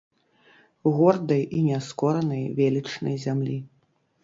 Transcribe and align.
Гордай 0.99 1.43
і 1.59 1.61
няскоранай 1.67 2.43
велічнай 2.63 3.15
зямлі. 3.27 3.57